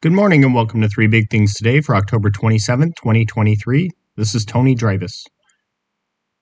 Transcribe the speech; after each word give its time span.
Good 0.00 0.12
morning 0.12 0.44
and 0.44 0.54
welcome 0.54 0.80
to 0.82 0.88
Three 0.88 1.08
Big 1.08 1.28
Things 1.28 1.54
Today 1.54 1.80
for 1.80 1.96
October 1.96 2.30
27th, 2.30 2.94
2023. 3.02 3.90
This 4.14 4.32
is 4.32 4.44
Tony 4.44 4.76
Dreibus. 4.76 5.24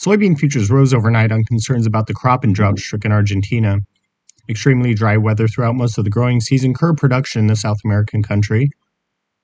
Soybean 0.00 0.38
futures 0.38 0.70
rose 0.70 0.94
overnight 0.94 1.32
on 1.32 1.42
concerns 1.42 1.84
about 1.84 2.06
the 2.06 2.14
crop 2.14 2.44
in 2.44 2.52
drought 2.52 2.78
stricken 2.78 3.10
Argentina. 3.10 3.78
Extremely 4.48 4.94
dry 4.94 5.16
weather 5.16 5.48
throughout 5.48 5.74
most 5.74 5.98
of 5.98 6.04
the 6.04 6.10
growing 6.10 6.40
season 6.40 6.74
curbed 6.74 7.00
production 7.00 7.40
in 7.40 7.46
the 7.48 7.56
South 7.56 7.78
American 7.84 8.22
country. 8.22 8.70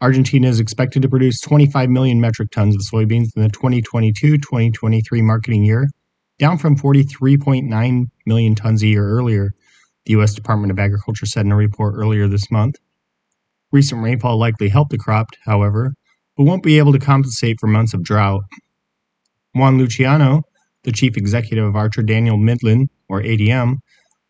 Argentina 0.00 0.48
is 0.48 0.60
expected 0.60 1.02
to 1.02 1.08
produce 1.10 1.38
25 1.42 1.90
million 1.90 2.22
metric 2.22 2.50
tons 2.52 2.74
of 2.74 2.80
soybeans 2.80 3.36
in 3.36 3.42
the 3.42 3.50
2022 3.50 4.38
2023 4.38 5.20
marketing 5.20 5.62
year, 5.62 5.90
down 6.38 6.56
from 6.56 6.74
43.9 6.74 8.06
million 8.24 8.54
tons 8.54 8.82
a 8.82 8.86
year 8.86 9.06
earlier, 9.06 9.52
the 10.06 10.12
U.S. 10.12 10.32
Department 10.32 10.70
of 10.70 10.78
Agriculture 10.78 11.26
said 11.26 11.44
in 11.44 11.52
a 11.52 11.56
report 11.56 11.96
earlier 11.98 12.28
this 12.28 12.50
month. 12.50 12.76
Recent 13.72 14.02
rainfall 14.02 14.38
likely 14.38 14.68
helped 14.68 14.90
the 14.90 14.98
crop, 14.98 15.28
however, 15.44 15.94
but 16.36 16.44
won't 16.44 16.62
be 16.62 16.78
able 16.78 16.92
to 16.92 16.98
compensate 16.98 17.60
for 17.60 17.66
months 17.66 17.94
of 17.94 18.02
drought. 18.02 18.42
Juan 19.54 19.78
Luciano, 19.78 20.42
the 20.84 20.92
chief 20.92 21.16
executive 21.16 21.64
of 21.64 21.76
Archer 21.76 22.02
Daniel 22.02 22.36
Midland, 22.36 22.88
or 23.08 23.22
ADM, 23.22 23.76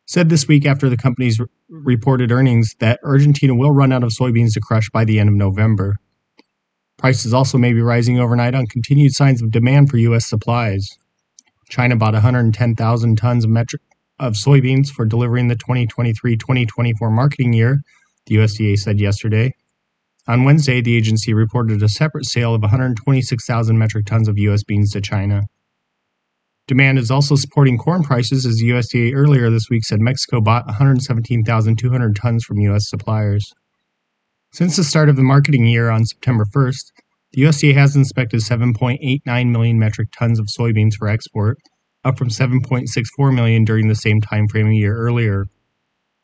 said 0.06 0.28
this 0.28 0.48
week 0.48 0.66
after 0.66 0.88
the 0.88 0.96
company's 0.96 1.38
r- 1.38 1.46
reported 1.68 2.32
earnings 2.32 2.74
that 2.80 2.98
Argentina 3.04 3.54
will 3.54 3.70
run 3.70 3.92
out 3.92 4.02
of 4.02 4.10
soybeans 4.10 4.54
to 4.54 4.60
crush 4.60 4.90
by 4.90 5.04
the 5.04 5.20
end 5.20 5.28
of 5.28 5.34
November. 5.34 5.94
Prices 6.98 7.32
also 7.32 7.56
may 7.56 7.72
be 7.72 7.80
rising 7.80 8.18
overnight 8.18 8.54
on 8.54 8.66
continued 8.66 9.14
signs 9.14 9.40
of 9.40 9.50
demand 9.50 9.88
for 9.88 9.96
U.S. 9.98 10.26
supplies. 10.26 10.98
China 11.70 11.96
bought 11.96 12.14
110,000 12.14 13.16
tons 13.16 13.44
of, 13.44 13.50
metric, 13.50 13.80
of 14.18 14.34
soybeans 14.34 14.88
for 14.90 15.06
delivery 15.06 15.40
in 15.40 15.48
the 15.48 15.54
2023 15.54 16.36
2024 16.36 17.10
marketing 17.10 17.52
year, 17.52 17.80
the 18.30 18.36
USDA 18.36 18.78
said 18.78 19.00
yesterday. 19.00 19.52
On 20.28 20.44
Wednesday, 20.44 20.80
the 20.80 20.96
agency 20.96 21.34
reported 21.34 21.82
a 21.82 21.88
separate 21.88 22.26
sale 22.26 22.54
of 22.54 22.62
126,000 22.62 23.76
metric 23.76 24.06
tons 24.06 24.28
of 24.28 24.38
U.S. 24.38 24.62
beans 24.62 24.92
to 24.92 25.00
China. 25.00 25.42
Demand 26.68 27.00
is 27.00 27.10
also 27.10 27.34
supporting 27.34 27.76
corn 27.76 28.04
prices 28.04 28.46
as 28.46 28.56
the 28.58 28.70
USDA 28.70 29.16
earlier 29.16 29.50
this 29.50 29.68
week 29.68 29.82
said 29.84 30.00
Mexico 30.00 30.40
bought 30.40 30.66
117,200 30.66 32.14
tons 32.14 32.44
from 32.44 32.60
U.S. 32.60 32.88
suppliers. 32.88 33.52
Since 34.52 34.76
the 34.76 34.84
start 34.84 35.08
of 35.08 35.16
the 35.16 35.22
marketing 35.22 35.66
year 35.66 35.90
on 35.90 36.06
September 36.06 36.44
1st, 36.54 36.92
the 37.32 37.42
USDA 37.42 37.74
has 37.74 37.96
inspected 37.96 38.42
7.89 38.42 39.50
million 39.50 39.78
metric 39.80 40.10
tons 40.16 40.38
of 40.38 40.46
soybeans 40.46 40.94
for 40.96 41.08
export, 41.08 41.58
up 42.04 42.16
from 42.16 42.28
7.64 42.28 43.34
million 43.34 43.64
during 43.64 43.88
the 43.88 43.96
same 43.96 44.20
time 44.20 44.46
frame 44.46 44.68
a 44.68 44.74
year 44.74 44.96
earlier. 44.96 45.46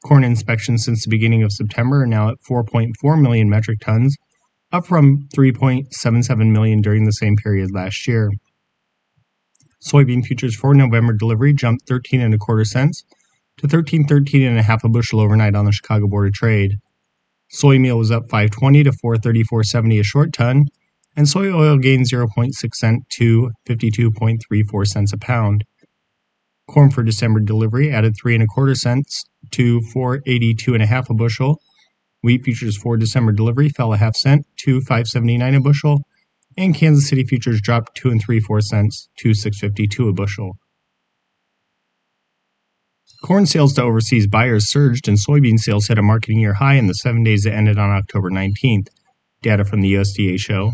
Corn 0.06 0.22
inspections 0.22 0.84
since 0.84 1.02
the 1.02 1.10
beginning 1.10 1.42
of 1.42 1.50
September 1.50 2.02
are 2.02 2.06
now 2.06 2.28
at 2.28 2.36
4.4 2.48 3.20
million 3.20 3.50
metric 3.50 3.80
tons, 3.80 4.16
up 4.70 4.86
from 4.86 5.26
3.77 5.34 6.52
million 6.52 6.80
during 6.80 7.04
the 7.04 7.10
same 7.10 7.34
period 7.34 7.72
last 7.74 8.06
year. 8.06 8.30
Soybean 9.84 10.24
futures 10.24 10.54
for 10.54 10.74
November 10.74 11.12
delivery 11.12 11.52
jumped 11.52 11.88
13 11.88 12.20
and 12.20 12.32
a 12.32 12.38
quarter 12.38 12.64
cents 12.64 13.02
to 13.56 13.66
13.13 13.66 14.46
and 14.46 14.60
a 14.60 14.62
half 14.62 14.84
a 14.84 14.88
bushel 14.88 15.18
overnight 15.18 15.56
on 15.56 15.64
the 15.64 15.72
Chicago 15.72 16.06
Board 16.06 16.28
of 16.28 16.34
Trade. 16.34 16.76
Soy 17.50 17.80
meal 17.80 17.98
was 17.98 18.12
up 18.12 18.30
520 18.30 18.84
to 18.84 18.92
434.70 18.92 19.98
a 19.98 20.04
short 20.04 20.32
ton, 20.32 20.66
and 21.16 21.28
soy 21.28 21.52
oil 21.52 21.78
gained 21.78 22.06
0.6 22.08 22.52
cent 22.74 23.02
to 23.14 23.50
52.34 23.68 24.86
cents 24.86 25.12
a 25.12 25.18
pound. 25.18 25.64
Corn 26.68 26.92
for 26.92 27.02
December 27.02 27.40
delivery 27.40 27.90
added 27.90 28.14
three 28.16 28.34
and 28.34 28.44
a 28.44 28.46
quarter 28.46 28.76
cents 28.76 29.24
to 29.52 29.80
482 29.92 30.74
and 30.74 30.82
a 30.82 30.86
half 30.86 31.10
a 31.10 31.14
bushel. 31.14 31.60
Wheat 32.22 32.44
futures 32.44 32.76
for 32.76 32.96
December 32.96 33.32
delivery 33.32 33.68
fell 33.68 33.92
a 33.92 33.96
half 33.96 34.16
cent 34.16 34.46
to 34.58 34.80
579 34.80 35.54
a 35.54 35.60
bushel, 35.60 36.00
and 36.56 36.74
Kansas 36.74 37.08
City 37.08 37.24
futures 37.24 37.60
dropped 37.60 37.96
two 37.96 38.10
and 38.10 38.20
three 38.20 38.40
four 38.40 38.60
cents 38.60 39.08
to 39.18 39.34
652 39.34 40.08
a 40.08 40.12
bushel. 40.12 40.56
Corn 43.22 43.46
sales 43.46 43.72
to 43.74 43.82
overseas 43.82 44.26
buyers 44.26 44.70
surged 44.70 45.08
and 45.08 45.18
soybean 45.18 45.58
sales 45.58 45.88
hit 45.88 45.98
a 45.98 46.02
marketing 46.02 46.38
year 46.38 46.54
high 46.54 46.74
in 46.74 46.86
the 46.86 46.94
seven 46.94 47.22
days 47.22 47.42
that 47.42 47.54
ended 47.54 47.78
on 47.78 47.90
October 47.90 48.30
19th, 48.30 48.88
data 49.42 49.64
from 49.64 49.80
the 49.80 49.94
USDA 49.94 50.38
show. 50.38 50.72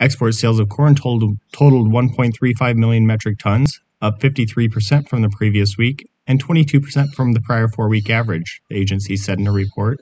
Export 0.00 0.34
sales 0.34 0.58
of 0.58 0.68
corn 0.68 0.94
totaled, 0.94 1.36
totaled 1.52 1.92
1.35 1.92 2.76
million 2.76 3.06
metric 3.06 3.38
tons, 3.38 3.80
up 4.00 4.20
53% 4.20 5.08
from 5.08 5.22
the 5.22 5.30
previous 5.30 5.76
week 5.76 6.06
and 6.26 6.42
22% 6.42 7.12
from 7.14 7.32
the 7.32 7.40
prior 7.40 7.68
four 7.68 7.88
week 7.88 8.10
average, 8.10 8.60
the 8.68 8.76
agency 8.76 9.16
said 9.16 9.38
in 9.38 9.46
a 9.46 9.52
report. 9.52 10.00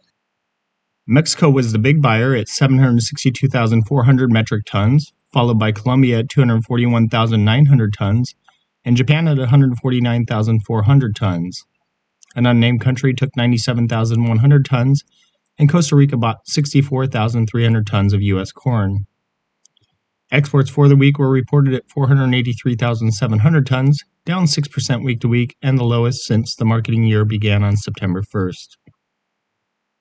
Mexico 1.06 1.50
was 1.50 1.72
the 1.72 1.78
big 1.78 2.00
buyer 2.00 2.34
at 2.34 2.48
762,400 2.48 4.32
metric 4.32 4.64
tons, 4.64 5.12
followed 5.32 5.58
by 5.58 5.72
Colombia 5.72 6.20
at 6.20 6.28
241,900 6.28 7.92
tons, 7.92 8.34
and 8.84 8.96
Japan 8.96 9.26
at 9.26 9.38
149,400 9.38 11.16
tons. 11.16 11.64
An 12.34 12.46
unnamed 12.46 12.80
country 12.80 13.12
took 13.14 13.36
97,100 13.36 14.64
tons, 14.64 15.02
and 15.58 15.68
Costa 15.68 15.96
Rica 15.96 16.16
bought 16.16 16.46
64,300 16.46 17.86
tons 17.86 18.12
of 18.12 18.22
U.S. 18.22 18.52
corn. 18.52 19.06
Exports 20.32 20.70
for 20.70 20.88
the 20.88 20.96
week 20.96 21.18
were 21.18 21.28
reported 21.28 21.74
at 21.74 21.90
483,700 21.90 23.66
tons, 23.66 24.00
down 24.24 24.46
6% 24.46 25.04
week 25.04 25.20
to 25.20 25.28
week, 25.28 25.54
and 25.60 25.76
the 25.76 25.84
lowest 25.84 26.24
since 26.24 26.54
the 26.56 26.64
marketing 26.64 27.04
year 27.04 27.26
began 27.26 27.62
on 27.62 27.76
September 27.76 28.22
1st. 28.22 28.78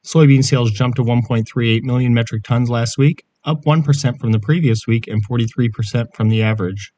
Soybean 0.07 0.41
sales 0.41 0.71
jumped 0.71 0.95
to 0.95 1.03
1.38 1.03 1.81
million 1.83 2.13
metric 2.13 2.43
tons 2.43 2.69
last 2.69 2.97
week, 2.97 3.25
up 3.43 3.65
1% 3.65 4.19
from 4.21 4.31
the 4.31 4.39
previous 4.39 4.87
week 4.87 5.05
and 5.05 5.21
43% 5.27 6.05
from 6.15 6.29
the 6.29 6.41
average. 6.41 6.93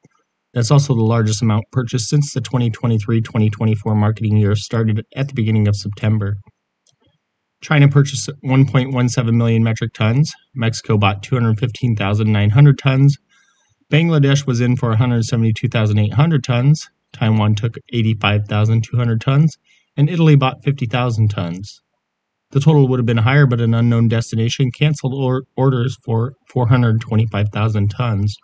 That's 0.52 0.70
also 0.70 0.94
the 0.94 1.02
largest 1.02 1.42
amount 1.42 1.64
purchased 1.72 2.08
since 2.08 2.32
the 2.32 2.40
2023 2.40 3.20
2024 3.20 3.96
marketing 3.96 4.36
year 4.36 4.54
started 4.54 5.04
at 5.16 5.26
the 5.26 5.34
beginning 5.34 5.66
of 5.66 5.74
September. 5.74 6.36
China 7.64 7.88
purchased 7.88 8.28
1.17 8.44 9.32
million 9.34 9.64
metric 9.64 9.94
tons. 9.94 10.34
Mexico 10.54 10.98
bought 10.98 11.22
215,900 11.22 12.78
tons. 12.78 13.16
Bangladesh 13.90 14.46
was 14.46 14.60
in 14.60 14.76
for 14.76 14.90
172,800 14.90 16.44
tons. 16.44 16.90
Taiwan 17.14 17.54
took 17.54 17.76
85,200 17.90 19.18
tons. 19.18 19.56
And 19.96 20.10
Italy 20.10 20.36
bought 20.36 20.62
50,000 20.62 21.28
tons. 21.28 21.80
The 22.50 22.60
total 22.60 22.86
would 22.86 22.98
have 22.98 23.06
been 23.06 23.16
higher, 23.16 23.46
but 23.46 23.62
an 23.62 23.72
unknown 23.72 24.08
destination 24.08 24.70
canceled 24.70 25.14
or- 25.14 25.44
orders 25.56 25.96
for 26.04 26.34
425,000 26.50 27.88
tons. 27.88 28.36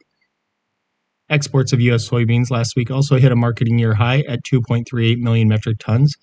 Exports 1.29 1.75
of 1.75 1.81
U.S. 1.83 2.09
soybeans 2.09 2.51
last 2.51 2.75
week 2.75 2.91
also 2.91 3.19
hit 3.19 3.33
a 3.33 3.37
marketing 3.37 3.79
year 3.79 3.95
high 3.95 4.21
at 4.27 4.41
2.38 4.51 5.19
million 5.19 5.47
metric 5.47 5.77
tons, 5.79 6.15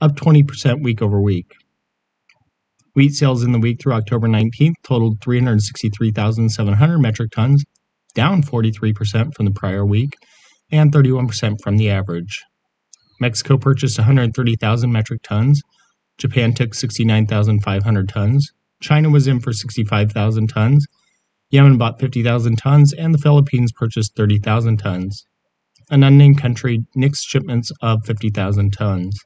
up 0.00 0.16
20% 0.16 0.82
week 0.82 1.02
over 1.02 1.20
week. 1.20 1.52
Wheat 2.96 3.12
sales 3.12 3.42
in 3.42 3.52
the 3.52 3.58
week 3.58 3.82
through 3.82 3.92
October 3.92 4.26
19th 4.26 4.72
totaled 4.82 5.20
363,700 5.20 6.98
metric 6.98 7.30
tons, 7.30 7.62
down 8.14 8.42
43% 8.42 9.34
from 9.34 9.44
the 9.44 9.50
prior 9.50 9.84
week 9.84 10.14
and 10.72 10.90
31% 10.90 11.60
from 11.62 11.76
the 11.76 11.90
average. 11.90 12.42
Mexico 13.20 13.58
purchased 13.58 13.98
130,000 13.98 14.90
metric 14.90 15.20
tons. 15.22 15.60
Japan 16.16 16.54
took 16.54 16.72
69,500 16.72 18.08
tons. 18.08 18.50
China 18.80 19.10
was 19.10 19.26
in 19.26 19.40
for 19.40 19.52
65,000 19.52 20.46
tons. 20.46 20.86
Yemen 21.50 21.76
bought 21.76 22.00
50,000 22.00 22.56
tons, 22.56 22.94
and 22.94 23.12
the 23.12 23.18
Philippines 23.18 23.72
purchased 23.72 24.16
30,000 24.16 24.78
tons. 24.78 25.22
An 25.90 26.02
unnamed 26.02 26.38
country 26.38 26.86
nixed 26.96 27.26
shipments 27.26 27.70
of 27.82 28.06
50,000 28.06 28.72
tons. 28.72 29.18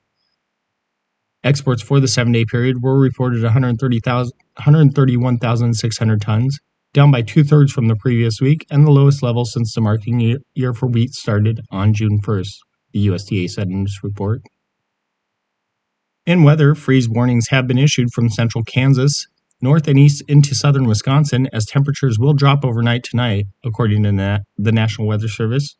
Exports 1.42 1.82
for 1.82 2.00
the 2.00 2.08
seven 2.08 2.32
day 2.32 2.44
period 2.44 2.82
were 2.82 2.98
reported 2.98 3.42
131,600 3.42 6.20
tons, 6.20 6.58
down 6.92 7.10
by 7.10 7.22
two 7.22 7.42
thirds 7.42 7.72
from 7.72 7.88
the 7.88 7.96
previous 7.96 8.42
week 8.42 8.66
and 8.70 8.86
the 8.86 8.90
lowest 8.90 9.22
level 9.22 9.46
since 9.46 9.72
the 9.72 9.80
marketing 9.80 10.36
year 10.54 10.74
for 10.74 10.86
wheat 10.86 11.14
started 11.14 11.62
on 11.70 11.94
June 11.94 12.20
1st, 12.20 12.56
the 12.92 13.06
USDA 13.06 13.48
said 13.48 13.68
in 13.68 13.84
its 13.84 14.00
report. 14.02 14.42
In 16.26 16.42
weather, 16.42 16.74
freeze 16.74 17.08
warnings 17.08 17.48
have 17.48 17.66
been 17.66 17.78
issued 17.78 18.12
from 18.12 18.28
central 18.28 18.62
Kansas, 18.62 19.26
north 19.62 19.88
and 19.88 19.98
east 19.98 20.22
into 20.28 20.54
southern 20.54 20.86
Wisconsin 20.86 21.48
as 21.54 21.64
temperatures 21.64 22.18
will 22.18 22.34
drop 22.34 22.66
overnight 22.66 23.04
tonight, 23.04 23.46
according 23.64 24.02
to 24.02 24.42
the 24.58 24.72
National 24.72 25.08
Weather 25.08 25.28
Service. 25.28 25.74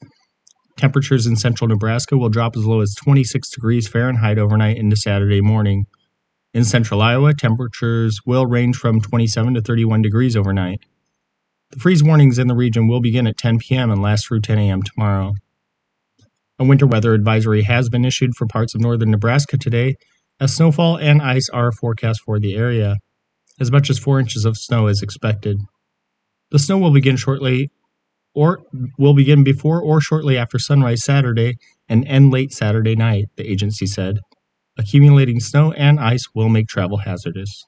Temperatures 0.81 1.27
in 1.27 1.37
central 1.37 1.69
Nebraska 1.69 2.17
will 2.17 2.31
drop 2.31 2.57
as 2.57 2.65
low 2.65 2.81
as 2.81 2.95
26 2.95 3.51
degrees 3.51 3.87
Fahrenheit 3.87 4.39
overnight 4.39 4.79
into 4.79 4.97
Saturday 4.97 5.43
morning. 5.43 5.85
In 6.55 6.65
central 6.65 7.03
Iowa, 7.03 7.35
temperatures 7.35 8.19
will 8.25 8.47
range 8.47 8.77
from 8.77 8.99
27 8.99 9.53
to 9.53 9.61
31 9.61 10.01
degrees 10.01 10.39
overnight. 10.39 10.81
The 11.73 11.81
freeze 11.81 12.03
warnings 12.03 12.39
in 12.39 12.49
the 12.49 12.55
region 12.55 12.89
will 12.89 13.03
begin 13.03 13.27
at 13.27 13.37
10 13.37 13.59
p.m. 13.59 13.91
and 13.91 14.01
last 14.01 14.27
through 14.27 14.41
10 14.41 14.59
a.m. 14.59 14.83
tomorrow. 14.83 15.35
A 16.59 16.65
winter 16.65 16.87
weather 16.87 17.13
advisory 17.13 17.61
has 17.65 17.91
been 17.91 18.07
issued 18.07 18.35
for 18.35 18.47
parts 18.47 18.75
of 18.75 18.81
northern 18.81 19.11
Nebraska 19.11 19.59
today, 19.59 19.97
as 20.41 20.57
snowfall 20.57 20.97
and 20.97 21.21
ice 21.21 21.51
are 21.51 21.73
forecast 21.73 22.23
for 22.25 22.41
the 22.41 22.57
area. 22.57 22.97
As 23.61 23.71
much 23.71 23.91
as 23.91 23.99
4 23.99 24.19
inches 24.19 24.47
of 24.47 24.57
snow 24.57 24.87
is 24.87 25.03
expected. 25.03 25.61
The 26.51 26.59
snow 26.59 26.79
will 26.79 26.95
begin 26.95 27.17
shortly 27.17 27.71
or 28.35 28.61
will 28.99 29.15
begin 29.15 29.43
before 29.45 29.81
or 29.83 30.01
shortly 30.01 30.37
after 30.37 30.59
sunrise 30.59 31.05
Saturday 31.05 31.57
and 31.89 32.07
end 32.07 32.33
late 32.33 32.53
Saturday 32.53 32.95
night, 32.95 33.27
the 33.37 33.51
agency 33.51 33.87
said. 33.87 34.19
Accumulating 34.79 35.41
snow 35.41 35.73
and 35.73 35.99
ice 35.99 36.25
will 36.35 36.49
make 36.49 36.69
travel 36.69 36.99
hazardous. 36.99 37.65